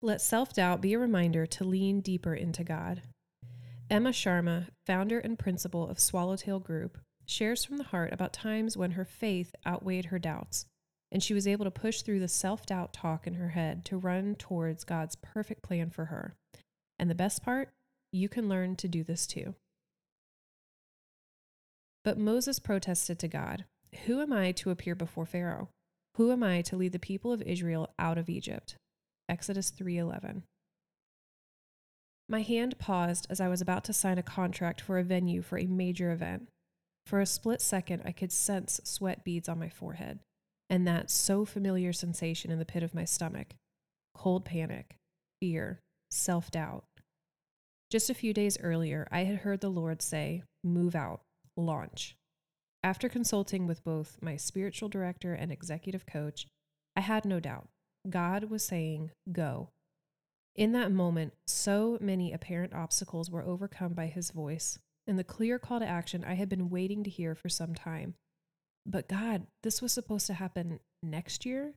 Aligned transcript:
Let 0.00 0.20
self 0.20 0.54
doubt 0.54 0.80
be 0.80 0.94
a 0.94 0.98
reminder 0.98 1.44
to 1.46 1.64
lean 1.64 2.00
deeper 2.00 2.32
into 2.32 2.62
God. 2.62 3.02
Emma 3.90 4.10
Sharma, 4.10 4.68
founder 4.86 5.18
and 5.18 5.36
principal 5.36 5.88
of 5.88 5.98
Swallowtail 5.98 6.60
Group, 6.60 6.98
shares 7.26 7.64
from 7.64 7.78
the 7.78 7.84
heart 7.84 8.12
about 8.12 8.32
times 8.32 8.76
when 8.76 8.92
her 8.92 9.04
faith 9.04 9.56
outweighed 9.66 10.06
her 10.06 10.18
doubts, 10.20 10.66
and 11.10 11.20
she 11.20 11.34
was 11.34 11.48
able 11.48 11.64
to 11.64 11.70
push 11.70 12.02
through 12.02 12.20
the 12.20 12.28
self 12.28 12.64
doubt 12.64 12.92
talk 12.92 13.26
in 13.26 13.34
her 13.34 13.48
head 13.48 13.84
to 13.86 13.96
run 13.96 14.36
towards 14.36 14.84
God's 14.84 15.16
perfect 15.16 15.62
plan 15.62 15.90
for 15.90 16.06
her. 16.06 16.36
And 16.96 17.10
the 17.10 17.14
best 17.16 17.42
part, 17.42 17.70
you 18.12 18.28
can 18.28 18.48
learn 18.48 18.76
to 18.76 18.88
do 18.88 19.02
this 19.02 19.26
too. 19.26 19.56
But 22.04 22.18
Moses 22.18 22.60
protested 22.60 23.18
to 23.18 23.28
God 23.28 23.64
Who 24.06 24.20
am 24.20 24.32
I 24.32 24.52
to 24.52 24.70
appear 24.70 24.94
before 24.94 25.26
Pharaoh? 25.26 25.70
Who 26.16 26.30
am 26.30 26.44
I 26.44 26.62
to 26.62 26.76
lead 26.76 26.92
the 26.92 27.00
people 27.00 27.32
of 27.32 27.42
Israel 27.42 27.90
out 27.98 28.16
of 28.16 28.28
Egypt? 28.28 28.76
Exodus 29.28 29.70
3:11. 29.70 30.42
My 32.28 32.42
hand 32.42 32.78
paused 32.78 33.26
as 33.30 33.40
I 33.40 33.48
was 33.48 33.60
about 33.60 33.84
to 33.84 33.92
sign 33.92 34.18
a 34.18 34.22
contract 34.22 34.80
for 34.80 34.98
a 34.98 35.04
venue 35.04 35.42
for 35.42 35.58
a 35.58 35.66
major 35.66 36.10
event. 36.10 36.48
For 37.06 37.20
a 37.20 37.26
split 37.26 37.62
second, 37.62 38.02
I 38.04 38.12
could 38.12 38.32
sense 38.32 38.80
sweat 38.84 39.24
beads 39.24 39.48
on 39.48 39.58
my 39.58 39.68
forehead, 39.68 40.20
and 40.68 40.86
that 40.86 41.10
so 41.10 41.44
familiar 41.46 41.92
sensation 41.92 42.50
in 42.50 42.58
the 42.58 42.66
pit 42.66 42.82
of 42.82 42.94
my 42.94 43.04
stomach 43.04 43.54
cold 44.14 44.44
panic, 44.44 44.96
fear, 45.40 45.80
self 46.10 46.50
doubt. 46.50 46.84
Just 47.90 48.10
a 48.10 48.14
few 48.14 48.34
days 48.34 48.58
earlier, 48.60 49.08
I 49.10 49.24
had 49.24 49.38
heard 49.38 49.60
the 49.60 49.70
Lord 49.70 50.02
say, 50.02 50.42
Move 50.62 50.94
out, 50.94 51.22
launch. 51.56 52.16
After 52.82 53.08
consulting 53.08 53.66
with 53.66 53.84
both 53.84 54.18
my 54.20 54.36
spiritual 54.36 54.88
director 54.88 55.32
and 55.32 55.50
executive 55.50 56.04
coach, 56.04 56.46
I 56.94 57.00
had 57.00 57.24
no 57.24 57.40
doubt. 57.40 57.68
God 58.10 58.44
was 58.44 58.64
saying, 58.64 59.10
Go. 59.30 59.70
In 60.54 60.72
that 60.72 60.90
moment, 60.90 61.34
so 61.46 61.98
many 62.00 62.32
apparent 62.32 62.74
obstacles 62.74 63.30
were 63.30 63.44
overcome 63.44 63.92
by 63.92 64.06
his 64.06 64.30
voice 64.30 64.78
and 65.08 65.18
the 65.18 65.24
clear 65.24 65.58
call 65.58 65.80
to 65.80 65.86
action 65.86 66.22
I 66.22 66.34
had 66.34 66.48
been 66.50 66.68
waiting 66.68 67.02
to 67.02 67.10
hear 67.10 67.34
for 67.34 67.48
some 67.48 67.74
time. 67.74 68.14
But 68.84 69.08
God, 69.08 69.46
this 69.62 69.80
was 69.80 69.92
supposed 69.92 70.26
to 70.26 70.34
happen 70.34 70.80
next 71.02 71.46
year? 71.46 71.74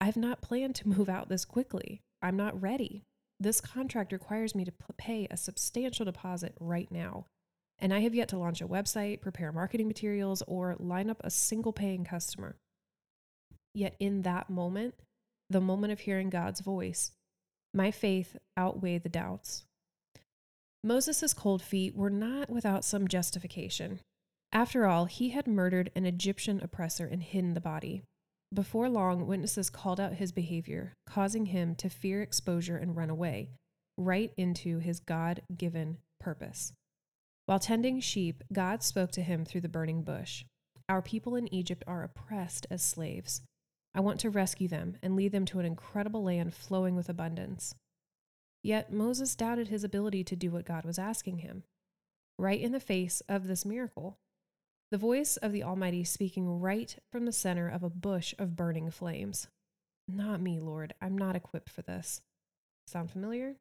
I've 0.00 0.16
not 0.16 0.42
planned 0.42 0.74
to 0.76 0.88
move 0.96 1.08
out 1.08 1.28
this 1.28 1.44
quickly. 1.44 2.00
I'm 2.20 2.36
not 2.36 2.60
ready. 2.60 3.04
This 3.38 3.60
contract 3.60 4.12
requires 4.12 4.54
me 4.54 4.64
to 4.64 4.72
pay 4.98 5.28
a 5.30 5.36
substantial 5.36 6.04
deposit 6.04 6.54
right 6.58 6.90
now. 6.90 7.26
And 7.78 7.92
I 7.92 8.00
have 8.00 8.14
yet 8.14 8.28
to 8.28 8.38
launch 8.38 8.62
a 8.62 8.68
website, 8.68 9.20
prepare 9.20 9.52
marketing 9.52 9.86
materials, 9.86 10.42
or 10.46 10.76
line 10.78 11.10
up 11.10 11.20
a 11.22 11.30
single 11.30 11.72
paying 11.72 12.04
customer. 12.04 12.56
Yet 13.74 13.94
in 14.00 14.22
that 14.22 14.48
moment, 14.48 14.94
the 15.48 15.60
moment 15.60 15.92
of 15.92 16.00
hearing 16.00 16.30
God's 16.30 16.60
voice, 16.60 17.12
my 17.72 17.90
faith 17.90 18.36
outweighed 18.58 19.02
the 19.02 19.08
doubts. 19.08 19.64
Moses' 20.82 21.34
cold 21.34 21.62
feet 21.62 21.94
were 21.94 22.10
not 22.10 22.48
without 22.48 22.84
some 22.84 23.08
justification. 23.08 24.00
After 24.52 24.86
all, 24.86 25.06
he 25.06 25.30
had 25.30 25.46
murdered 25.46 25.90
an 25.94 26.06
Egyptian 26.06 26.60
oppressor 26.62 27.06
and 27.06 27.22
hidden 27.22 27.54
the 27.54 27.60
body. 27.60 28.02
Before 28.54 28.88
long, 28.88 29.26
witnesses 29.26 29.68
called 29.68 29.98
out 29.98 30.14
his 30.14 30.32
behavior, 30.32 30.94
causing 31.06 31.46
him 31.46 31.74
to 31.76 31.90
fear 31.90 32.22
exposure 32.22 32.76
and 32.76 32.96
run 32.96 33.10
away, 33.10 33.50
right 33.98 34.32
into 34.36 34.78
his 34.78 35.00
God 35.00 35.42
given 35.56 35.98
purpose. 36.20 36.72
While 37.46 37.58
tending 37.58 38.00
sheep, 38.00 38.44
God 38.52 38.82
spoke 38.82 39.10
to 39.12 39.22
him 39.22 39.44
through 39.44 39.62
the 39.62 39.68
burning 39.68 40.02
bush. 40.02 40.44
Our 40.88 41.02
people 41.02 41.34
in 41.34 41.52
Egypt 41.52 41.82
are 41.86 42.04
oppressed 42.04 42.66
as 42.70 42.82
slaves. 42.82 43.42
I 43.96 44.00
want 44.00 44.20
to 44.20 44.30
rescue 44.30 44.68
them 44.68 44.98
and 45.02 45.16
lead 45.16 45.32
them 45.32 45.46
to 45.46 45.58
an 45.58 45.64
incredible 45.64 46.22
land 46.22 46.52
flowing 46.52 46.96
with 46.96 47.08
abundance. 47.08 47.74
Yet 48.62 48.92
Moses 48.92 49.34
doubted 49.34 49.68
his 49.68 49.84
ability 49.84 50.22
to 50.24 50.36
do 50.36 50.50
what 50.50 50.66
God 50.66 50.84
was 50.84 50.98
asking 50.98 51.38
him. 51.38 51.62
Right 52.38 52.60
in 52.60 52.72
the 52.72 52.80
face 52.80 53.22
of 53.26 53.46
this 53.46 53.64
miracle, 53.64 54.18
the 54.90 54.98
voice 54.98 55.38
of 55.38 55.50
the 55.50 55.62
Almighty 55.62 56.04
speaking 56.04 56.60
right 56.60 56.94
from 57.10 57.24
the 57.24 57.32
center 57.32 57.70
of 57.70 57.82
a 57.82 57.88
bush 57.88 58.34
of 58.38 58.54
burning 58.54 58.90
flames. 58.90 59.48
Not 60.06 60.42
me, 60.42 60.60
Lord. 60.60 60.92
I'm 61.00 61.16
not 61.16 61.34
equipped 61.34 61.70
for 61.70 61.80
this. 61.80 62.20
Sound 62.86 63.10
familiar? 63.10 63.56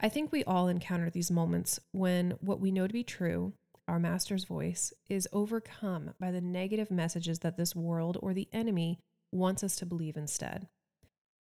I 0.00 0.08
think 0.08 0.32
we 0.32 0.42
all 0.42 0.68
encounter 0.68 1.10
these 1.10 1.30
moments 1.30 1.78
when 1.92 2.38
what 2.40 2.60
we 2.60 2.70
know 2.70 2.86
to 2.86 2.92
be 2.94 3.04
true, 3.04 3.52
our 3.86 3.98
Master's 3.98 4.44
voice, 4.44 4.94
is 5.10 5.28
overcome 5.34 6.14
by 6.18 6.30
the 6.30 6.40
negative 6.40 6.90
messages 6.90 7.40
that 7.40 7.58
this 7.58 7.76
world 7.76 8.16
or 8.22 8.32
the 8.32 8.48
enemy 8.54 8.98
wants 9.32 9.62
us 9.62 9.76
to 9.76 9.86
believe 9.86 10.16
instead. 10.16 10.68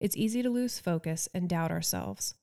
It's 0.01 0.17
easy 0.17 0.43
to 0.43 0.51
lose 0.51 0.79
focus 0.79 1.29
and 1.35 1.49
doubt 1.49 1.71
ourselves. 1.71 2.35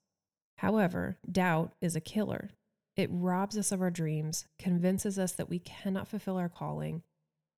However, 0.58 1.18
doubt 1.30 1.74
is 1.82 1.96
a 1.96 2.02
killer. 2.02 2.52
It 2.96 3.10
robs 3.12 3.58
us 3.58 3.72
of 3.72 3.82
our 3.82 3.92
dreams, 3.92 4.46
convinces 4.58 5.20
us 5.20 5.34
that 5.34 5.50
we 5.50 5.60
cannot 5.60 6.08
fulfill 6.08 6.38
our 6.38 6.50
calling, 6.50 7.04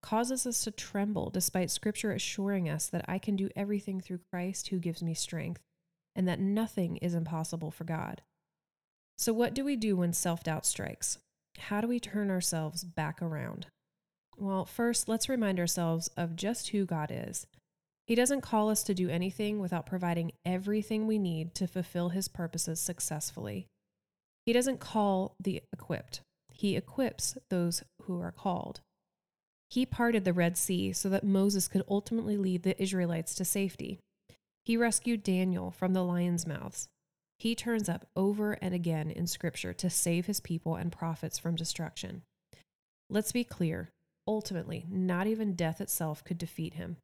causes 0.02 0.46
us 0.48 0.64
to 0.64 0.72
tremble 0.72 1.30
despite 1.30 1.72
scripture 1.72 2.12
assuring 2.12 2.70
us 2.70 2.88
that 2.88 3.06
I 3.08 3.20
can 3.20 3.36
do 3.36 3.50
everything 3.56 4.00
through 4.00 4.22
Christ 4.32 4.70
who 4.70 4.80
gives 4.80 5.04
me 5.04 5.14
strength, 5.14 5.62
and 6.16 6.28
that 6.28 6.40
nothing 6.40 6.98
is 6.98 7.14
impossible 7.14 7.72
for 7.72 7.84
God. 7.84 8.22
So, 9.18 9.34
what 9.34 9.54
do 9.54 9.64
we 9.64 9.76
do 9.76 9.98
when 9.98 10.14
self 10.14 10.44
doubt 10.44 10.66
strikes? 10.66 11.20
How 11.58 11.82
do 11.82 11.88
we 11.88 12.00
turn 12.00 12.30
ourselves 12.30 12.84
back 12.84 13.22
around? 13.22 13.68
Well, 14.38 14.66
first, 14.66 15.10
let's 15.10 15.30
remind 15.30 15.60
ourselves 15.60 16.10
of 16.16 16.36
just 16.36 16.70
who 16.70 16.86
God 16.86 17.12
is. 17.12 17.48
He 18.08 18.16
doesn't 18.16 18.42
call 18.42 18.70
us 18.70 18.84
to 18.84 18.94
do 18.94 19.10
anything 19.10 19.60
without 19.60 19.86
providing 19.86 20.32
everything 20.46 21.06
we 21.06 21.20
need 21.20 21.54
to 21.56 21.68
fulfill 21.68 22.10
his 22.10 22.30
purposes 22.30 22.80
successfully. 22.80 23.68
He 24.46 24.54
doesn't 24.54 24.80
call 24.80 25.36
the 25.42 25.62
equipped, 25.74 26.22
he 26.50 26.78
equips 26.78 27.38
those 27.50 27.84
who 28.04 28.22
are 28.22 28.32
called. 28.32 28.80
He 29.70 29.86
parted 29.86 30.24
the 30.24 30.32
Red 30.32 30.58
Sea 30.58 30.94
so 30.94 31.10
that 31.10 31.26
Moses 31.26 31.68
could 31.68 31.84
ultimately 31.90 32.38
lead 32.38 32.64
the 32.64 32.82
Israelites 32.82 33.36
to 33.36 33.44
safety. 33.44 34.00
He 34.64 34.78
rescued 34.78 35.22
Daniel 35.24 35.72
from 35.72 35.94
the 35.94 36.04
lion's 36.04 36.48
mouths. 36.48 36.88
He 37.40 37.54
turns 37.54 37.90
up 37.90 38.08
over 38.16 38.54
and 38.54 38.74
again 38.74 39.12
in 39.12 39.28
Scripture 39.28 39.74
to 39.74 39.90
save 39.90 40.26
his 40.26 40.40
people 40.40 40.76
and 40.76 40.92
prophets 40.92 41.38
from 41.38 41.56
destruction. 41.56 42.22
Let's 43.10 43.34
be 43.34 43.44
clear 43.44 43.90
ultimately, 44.26 44.86
not 44.90 45.28
even 45.28 45.54
death 45.54 45.80
itself 45.80 46.24
could 46.24 46.38
defeat 46.38 46.74
him. 46.74 46.98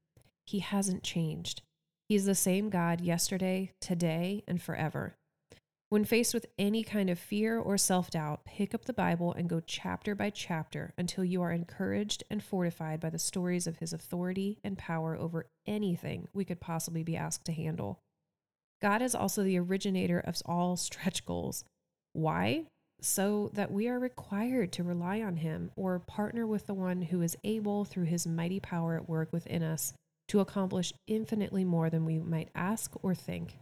He 0.45 0.59
hasn't 0.59 1.03
changed. 1.03 1.61
He's 2.09 2.25
the 2.25 2.35
same 2.35 2.69
God 2.69 3.01
yesterday, 3.01 3.71
today, 3.79 4.43
and 4.47 4.61
forever. 4.61 5.15
When 5.93 6.05
faced 6.05 6.33
with 6.33 6.47
any 6.57 6.83
kind 6.83 7.09
of 7.11 7.19
fear 7.19 7.59
or 7.59 7.77
self 7.77 8.09
doubt, 8.09 8.45
pick 8.45 8.73
up 8.73 8.85
the 8.85 8.93
Bible 8.93 9.31
and 9.31 9.47
go 9.47 9.59
chapter 9.59 10.15
by 10.15 10.31
chapter 10.31 10.91
until 10.97 11.23
you 11.23 11.43
are 11.43 11.51
encouraged 11.51 12.23
and 12.31 12.43
fortified 12.43 12.99
by 12.99 13.11
the 13.11 13.19
stories 13.19 13.67
of 13.67 13.77
his 13.77 13.93
authority 13.93 14.57
and 14.63 14.75
power 14.75 15.15
over 15.15 15.45
anything 15.67 16.27
we 16.33 16.45
could 16.45 16.59
possibly 16.59 17.03
be 17.03 17.15
asked 17.15 17.45
to 17.45 17.51
handle. 17.51 17.99
God 18.81 19.03
is 19.03 19.13
also 19.13 19.43
the 19.43 19.59
originator 19.59 20.19
of 20.19 20.41
all 20.47 20.75
stretch 20.77 21.25
goals. 21.25 21.63
Why? 22.13 22.65
So 22.99 23.51
that 23.53 23.71
we 23.71 23.87
are 23.87 23.99
required 23.99 24.71
to 24.73 24.83
rely 24.83 25.21
on 25.21 25.37
him 25.37 25.69
or 25.75 25.99
partner 25.99 26.47
with 26.47 26.65
the 26.65 26.73
one 26.73 27.03
who 27.03 27.21
is 27.21 27.37
able, 27.43 27.85
through 27.85 28.05
his 28.05 28.25
mighty 28.25 28.59
power 28.59 28.95
at 28.95 29.07
work 29.07 29.31
within 29.31 29.61
us, 29.61 29.93
to 30.33 30.39
accomplish 30.39 30.93
infinitely 31.05 31.63
more 31.63 31.91
than 31.91 32.05
we 32.05 32.17
might 32.17 32.49
ask 32.55 32.91
or 33.03 33.13
think. 33.13 33.59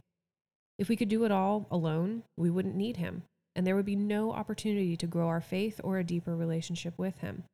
If 0.78 0.88
we 0.88 0.96
could 0.96 1.10
do 1.10 1.24
it 1.24 1.30
all 1.30 1.66
alone, 1.70 2.22
we 2.38 2.48
wouldn't 2.48 2.74
need 2.74 2.96
him, 2.96 3.24
and 3.54 3.66
there 3.66 3.76
would 3.76 3.84
be 3.84 3.94
no 3.94 4.32
opportunity 4.32 4.96
to 4.96 5.06
grow 5.06 5.28
our 5.28 5.42
faith 5.42 5.82
or 5.84 5.98
a 5.98 6.04
deeper 6.04 6.34
relationship 6.34 6.94
with 6.96 7.18
him. 7.18 7.44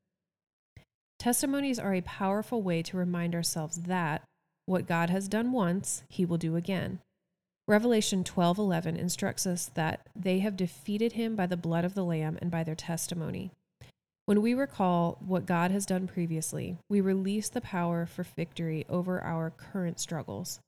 Testimonies 1.18 1.80
are 1.80 1.94
a 1.94 2.02
powerful 2.02 2.62
way 2.62 2.80
to 2.80 2.96
remind 2.96 3.34
ourselves 3.34 3.78
that 3.82 4.22
what 4.66 4.86
God 4.86 5.10
has 5.10 5.26
done 5.26 5.50
once, 5.50 6.04
he 6.08 6.24
will 6.24 6.38
do 6.38 6.54
again. 6.54 7.00
Revelation 7.66 8.22
12:11 8.22 8.96
instructs 8.96 9.48
us 9.48 9.66
that 9.74 10.06
they 10.14 10.38
have 10.38 10.56
defeated 10.56 11.14
him 11.14 11.34
by 11.34 11.46
the 11.46 11.56
blood 11.56 11.84
of 11.84 11.94
the 11.94 12.04
lamb 12.04 12.38
and 12.40 12.52
by 12.52 12.62
their 12.62 12.76
testimony. 12.76 13.50
When 14.28 14.42
we 14.42 14.52
recall 14.52 15.16
what 15.26 15.46
God 15.46 15.70
has 15.70 15.86
done 15.86 16.06
previously, 16.06 16.76
we 16.90 17.00
release 17.00 17.48
the 17.48 17.62
power 17.62 18.04
for 18.04 18.24
victory 18.24 18.84
over 18.86 19.22
our 19.22 19.48
current 19.48 19.98
struggles. 19.98 20.60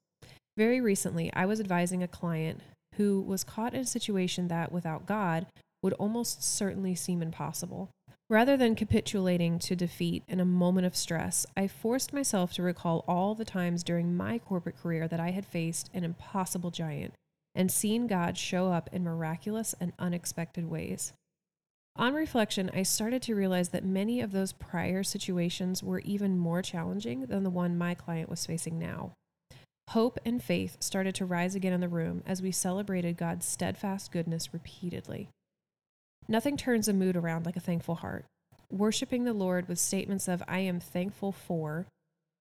Very 0.56 0.80
recently, 0.80 1.30
I 1.34 1.44
was 1.44 1.60
advising 1.60 2.02
a 2.02 2.08
client 2.08 2.62
who 2.94 3.20
was 3.20 3.44
caught 3.44 3.74
in 3.74 3.82
a 3.82 3.86
situation 3.86 4.48
that, 4.48 4.72
without 4.72 5.04
God, 5.04 5.44
would 5.82 5.92
almost 5.92 6.42
certainly 6.42 6.94
seem 6.94 7.20
impossible. 7.20 7.90
Rather 8.30 8.56
than 8.56 8.74
capitulating 8.74 9.58
to 9.58 9.76
defeat 9.76 10.22
in 10.26 10.40
a 10.40 10.46
moment 10.46 10.86
of 10.86 10.96
stress, 10.96 11.44
I 11.54 11.68
forced 11.68 12.14
myself 12.14 12.54
to 12.54 12.62
recall 12.62 13.04
all 13.06 13.34
the 13.34 13.44
times 13.44 13.82
during 13.82 14.16
my 14.16 14.38
corporate 14.38 14.80
career 14.80 15.06
that 15.06 15.20
I 15.20 15.32
had 15.32 15.44
faced 15.44 15.90
an 15.92 16.02
impossible 16.02 16.70
giant 16.70 17.12
and 17.54 17.70
seen 17.70 18.06
God 18.06 18.38
show 18.38 18.72
up 18.72 18.88
in 18.90 19.04
miraculous 19.04 19.74
and 19.78 19.92
unexpected 19.98 20.70
ways. 20.70 21.12
On 22.00 22.14
reflection, 22.14 22.70
I 22.72 22.82
started 22.82 23.20
to 23.24 23.34
realize 23.34 23.68
that 23.68 23.84
many 23.84 24.22
of 24.22 24.32
those 24.32 24.54
prior 24.54 25.02
situations 25.02 25.82
were 25.82 25.98
even 25.98 26.38
more 26.38 26.62
challenging 26.62 27.26
than 27.26 27.42
the 27.42 27.50
one 27.50 27.76
my 27.76 27.92
client 27.92 28.30
was 28.30 28.46
facing 28.46 28.78
now. 28.78 29.12
Hope 29.88 30.18
and 30.24 30.42
faith 30.42 30.78
started 30.80 31.14
to 31.16 31.26
rise 31.26 31.54
again 31.54 31.74
in 31.74 31.82
the 31.82 31.90
room 31.90 32.22
as 32.26 32.40
we 32.40 32.52
celebrated 32.52 33.18
God's 33.18 33.44
steadfast 33.44 34.12
goodness 34.12 34.54
repeatedly. 34.54 35.28
Nothing 36.26 36.56
turns 36.56 36.88
a 36.88 36.94
mood 36.94 37.16
around 37.16 37.44
like 37.44 37.56
a 37.56 37.60
thankful 37.60 37.96
heart. 37.96 38.24
Worshipping 38.70 39.24
the 39.24 39.34
Lord 39.34 39.68
with 39.68 39.78
statements 39.78 40.26
of, 40.26 40.42
I 40.48 40.60
am 40.60 40.80
thankful 40.80 41.32
for, 41.32 41.86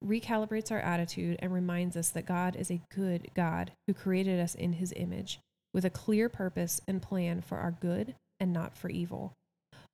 recalibrates 0.01 0.71
our 0.71 0.79
attitude 0.79 1.38
and 1.41 1.53
reminds 1.53 1.97
us 1.97 2.11
that 2.11 2.25
God 2.25 2.56
is 2.56 2.71
a 2.71 2.79
good 2.95 3.29
God 3.35 3.73
who 3.88 3.94
created 3.94 4.39
us 4.39 4.56
in 4.56 4.71
his 4.71 4.94
image 4.95 5.41
with 5.73 5.83
a 5.83 5.89
clear 5.89 6.29
purpose 6.29 6.79
and 6.88 7.01
plan 7.01 7.41
for 7.41 7.57
our 7.57 7.71
good 7.71 8.15
and 8.39 8.53
not 8.53 8.77
for 8.77 8.89
evil. 8.89 9.33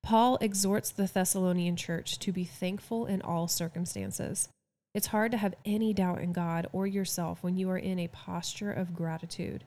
Paul 0.06 0.38
exhorts 0.40 0.90
the 0.90 1.10
Thessalonian 1.12 1.74
church 1.74 2.20
to 2.20 2.30
be 2.30 2.44
thankful 2.44 3.06
in 3.06 3.20
all 3.22 3.48
circumstances. 3.48 4.48
It's 4.94 5.08
hard 5.08 5.32
to 5.32 5.36
have 5.36 5.56
any 5.64 5.92
doubt 5.92 6.20
in 6.20 6.32
God 6.32 6.68
or 6.72 6.86
yourself 6.86 7.42
when 7.42 7.56
you 7.56 7.68
are 7.70 7.76
in 7.76 7.98
a 7.98 8.06
posture 8.06 8.70
of 8.70 8.94
gratitude. 8.94 9.64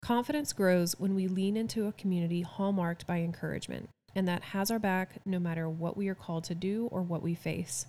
Confidence 0.00 0.54
grows 0.54 0.98
when 0.98 1.14
we 1.14 1.28
lean 1.28 1.58
into 1.58 1.86
a 1.86 1.92
community 1.92 2.40
hallmarked 2.40 3.06
by 3.06 3.18
encouragement 3.18 3.90
and 4.16 4.26
that 4.26 4.44
has 4.44 4.70
our 4.70 4.78
back 4.78 5.18
no 5.26 5.38
matter 5.38 5.68
what 5.68 5.94
we 5.94 6.08
are 6.08 6.14
called 6.14 6.44
to 6.44 6.54
do 6.54 6.88
or 6.90 7.02
what 7.02 7.22
we 7.22 7.34
face. 7.34 7.84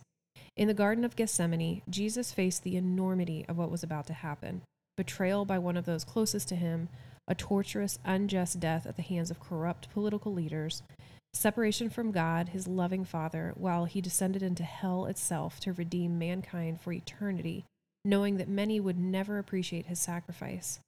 In 0.57 0.67
the 0.67 0.73
Garden 0.73 1.05
of 1.05 1.15
Gethsemane, 1.15 1.83
Jesus 1.89 2.33
faced 2.33 2.63
the 2.63 2.75
enormity 2.75 3.45
of 3.47 3.57
what 3.57 3.71
was 3.71 3.81
about 3.81 4.07
to 4.07 4.13
happen 4.13 4.63
betrayal 4.97 5.45
by 5.45 5.57
one 5.57 5.77
of 5.77 5.85
those 5.85 6.03
closest 6.03 6.49
to 6.49 6.55
him, 6.57 6.89
a 7.29 7.33
torturous, 7.33 7.97
unjust 8.03 8.59
death 8.59 8.85
at 8.85 8.97
the 8.97 9.01
hands 9.01 9.31
of 9.31 9.39
corrupt 9.39 9.89
political 9.89 10.33
leaders, 10.33 10.83
separation 11.33 11.89
from 11.89 12.11
God, 12.11 12.49
his 12.49 12.67
loving 12.67 13.05
Father, 13.05 13.53
while 13.55 13.85
he 13.85 14.01
descended 14.01 14.43
into 14.43 14.63
hell 14.63 15.05
itself 15.05 15.59
to 15.61 15.73
redeem 15.73 16.19
mankind 16.19 16.81
for 16.81 16.91
eternity, 16.91 17.65
knowing 18.03 18.37
that 18.37 18.49
many 18.49 18.79
would 18.79 18.97
never 18.97 19.37
appreciate 19.37 19.85
his 19.85 19.99
sacrifice. 19.99 20.79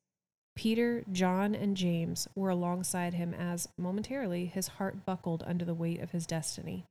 Peter, 0.56 1.04
John, 1.12 1.56
and 1.56 1.76
James 1.76 2.28
were 2.36 2.50
alongside 2.50 3.16
him 3.16 3.34
as, 3.34 3.70
momentarily, 3.78 4.46
his 4.46 4.68
heart 4.68 5.06
buckled 5.06 5.44
under 5.48 5.66
the 5.66 5.74
weight 5.74 6.00
of 6.00 6.12
his 6.12 6.28
destiny. 6.28 6.86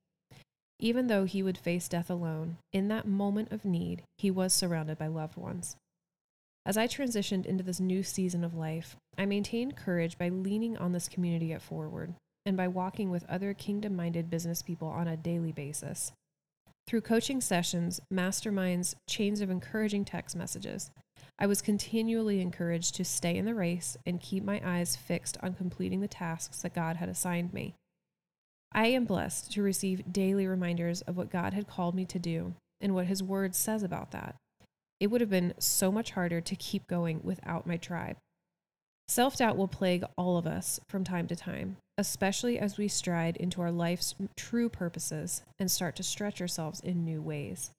Even 0.81 1.07
though 1.07 1.25
he 1.25 1.43
would 1.43 1.59
face 1.59 1.87
death 1.87 2.11
alone, 2.11 2.57
in 2.73 2.89
that 2.89 3.07
moment 3.07 3.53
of 3.53 3.65
need, 3.65 4.03
he 4.19 4.31
was 4.31 4.53
surrounded 4.53 4.99
by 4.99 5.07
loved 5.07 5.37
ones. 5.37 5.77
As 6.67 6.77
I 6.77 6.89
transitioned 6.89 7.47
into 7.47 7.63
this 7.63 7.79
new 7.79 8.03
season 8.03 8.43
of 8.43 8.55
life, 8.55 8.97
I 9.17 9.27
maintained 9.27 9.77
courage 9.77 10.19
by 10.19 10.29
leaning 10.29 10.77
on 10.77 10.93
this 10.93 11.09
community 11.09 11.53
at 11.53 11.63
Forward 11.63 12.15
and 12.45 12.57
by 12.57 12.69
walking 12.69 13.11
with 13.11 13.29
other 13.29 13.55
kingdom 13.55 13.97
minded 13.97 14.31
business 14.31 14.63
people 14.63 14.89
on 14.89 15.09
a 15.09 15.17
daily 15.17 15.53
basis. 15.53 16.13
Through 16.87 17.03
coaching 17.03 17.41
sessions, 17.41 18.01
masterminds, 18.13 18.95
chains 19.09 19.41
of 19.41 19.51
encouraging 19.51 20.05
text 20.05 20.35
messages, 20.35 20.91
I 21.39 21.47
was 21.47 21.63
continually 21.63 22.41
encouraged 22.41 22.95
to 22.97 23.05
stay 23.05 23.37
in 23.37 23.45
the 23.45 23.55
race 23.55 23.97
and 24.05 24.21
keep 24.21 24.45
my 24.45 24.61
eyes 24.65 24.97
fixed 24.97 25.39
on 25.43 25.55
completing 25.55 26.01
the 26.01 26.09
tasks 26.09 26.63
that 26.63 26.75
God 26.75 26.97
had 26.97 27.09
assigned 27.09 27.53
me. 27.53 27.75
I 28.73 28.89
am 28.89 29.05
blessed 29.05 29.53
to 29.53 29.63
receive 29.63 30.13
daily 30.13 30.47
reminders 30.47 31.03
of 31.03 31.17
what 31.17 31.31
God 31.31 31.53
had 31.53 31.67
called 31.67 31.95
me 31.95 32.05
to 32.07 32.19
do 32.19 32.55
and 32.81 32.95
what 32.95 33.07
His 33.07 33.23
Word 33.23 33.55
says 33.55 33.83
about 33.83 34.11
that. 34.13 34.37
It 34.99 35.09
would 35.09 35.21
have 35.21 35.31
been 35.31 35.55
so 35.59 35.93
much 35.93 36.13
harder 36.13 36.41
to 36.41 36.57
keep 36.57 36.87
going 36.87 37.21
without 37.23 37.67
my 37.67 37.77
tribe. 37.77 38.17
Self 39.09 39.37
doubt 39.37 39.57
will 39.57 39.69
plague 39.69 40.05
all 40.17 40.39
of 40.39 40.47
us 40.47 40.81
from 40.89 41.05
time 41.05 41.27
to 41.27 41.37
time, 41.37 41.77
especially 42.03 42.59
as 42.59 42.77
we 42.77 42.89
stride 42.89 43.37
into 43.37 43.63
our 43.63 43.71
life's 43.71 44.17
true 44.37 44.69
purposes 44.69 45.43
and 45.57 45.71
start 45.71 45.95
to 45.95 46.03
stretch 46.03 46.41
ourselves 46.41 46.81
in 46.81 47.05
new 47.05 47.23
ways. 47.23 47.71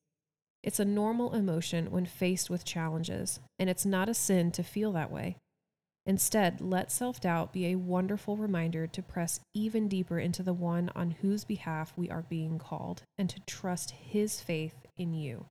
It's 0.64 0.80
a 0.80 0.86
normal 0.86 1.34
emotion 1.34 1.92
when 1.92 2.06
faced 2.06 2.50
with 2.50 2.64
challenges, 2.64 3.42
and 3.60 3.70
it's 3.70 3.86
not 3.86 4.08
a 4.08 4.14
sin 4.14 4.50
to 4.54 4.64
feel 4.64 4.94
that 4.94 5.12
way. 5.12 5.36
Instead, 6.06 6.62
let 6.62 6.90
self 6.90 7.20
doubt 7.20 7.52
be 7.52 7.66
a 7.66 7.76
wonderful 7.76 8.38
reminder 8.38 8.88
to 8.88 9.02
press 9.02 9.42
even 9.54 9.90
deeper 9.90 10.18
into 10.18 10.42
the 10.42 10.54
one 10.54 10.90
on 10.96 11.12
whose 11.12 11.44
behalf 11.44 11.92
we 11.98 12.10
are 12.10 12.24
being 12.30 12.58
called 12.60 13.04
and 13.18 13.30
to 13.30 13.42
trust 13.42 13.92
his 13.92 14.40
faith 14.40 14.86
in 14.96 15.14
you. 15.14 15.48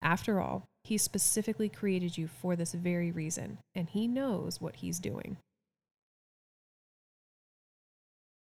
After 0.00 0.40
all, 0.40 0.64
he 0.82 0.96
specifically 0.96 1.68
created 1.68 2.16
you 2.16 2.26
for 2.26 2.56
this 2.56 2.72
very 2.72 3.10
reason, 3.10 3.58
and 3.74 3.90
he 3.90 4.08
knows 4.08 4.62
what 4.62 4.76
he's 4.76 4.98
doing. 4.98 5.36